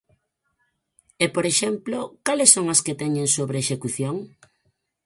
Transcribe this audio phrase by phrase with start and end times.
[1.23, 4.15] E, por exemplo, ¿cales son as que teñen sobreexecución?